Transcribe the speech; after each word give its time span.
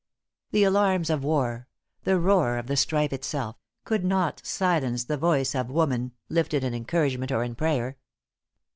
The 0.49 0.63
alarms 0.63 1.11
of 1.11 1.23
war 1.23 1.67
the 2.05 2.17
roar 2.17 2.57
of 2.57 2.65
the 2.65 2.75
strife 2.75 3.13
itself, 3.13 3.57
could 3.83 4.03
not 4.03 4.41
silence 4.43 5.03
the 5.03 5.15
voice 5.15 5.53
of 5.53 5.69
woman, 5.69 6.13
lifted 6.27 6.63
in 6.63 6.73
encouragement 6.73 7.31
or 7.31 7.43
in 7.43 7.53
prayer. 7.53 7.97